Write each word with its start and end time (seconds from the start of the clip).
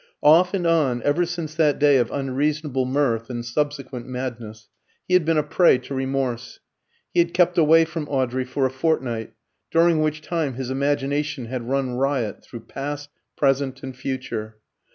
Off 0.23 0.55
and 0.55 0.65
on, 0.65 0.99
ever 1.03 1.27
since 1.27 1.53
that 1.53 1.77
day 1.77 1.97
of 1.97 2.09
unreasonable 2.09 2.87
mirth 2.87 3.29
and 3.29 3.45
subsequent 3.45 4.07
madness, 4.07 4.67
he 5.07 5.13
had 5.13 5.23
been 5.25 5.37
a 5.37 5.43
prey 5.43 5.77
to 5.77 5.93
remorse. 5.93 6.59
He 7.13 7.19
had 7.19 7.35
kept 7.35 7.55
away 7.55 7.85
from 7.85 8.07
Audrey 8.09 8.43
for 8.45 8.65
a 8.65 8.71
fortnight, 8.71 9.33
during 9.69 10.01
which 10.01 10.23
time 10.23 10.55
his 10.55 10.71
imagination 10.71 11.45
had 11.45 11.69
run 11.69 11.91
riot 11.91 12.43
through 12.43 12.61
past, 12.61 13.11
present, 13.37 13.83
and 13.83 13.95
future. 13.95 14.57